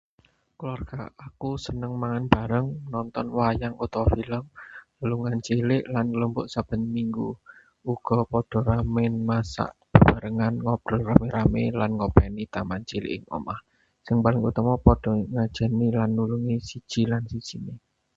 [0.57, 4.45] Keluarga aku seneng mangan bareng, nonton wayang utawa film,
[4.99, 7.29] lelungan cilik, lan nglumpuk saben Minggu.
[7.91, 13.59] Uga padha remen masak bebarengan, ngobrol rame-rame, lan ngopeni taman cilik ing omah.
[14.05, 17.73] Sing paling utama: padha ngajeni lan nulungi siji lan sijine.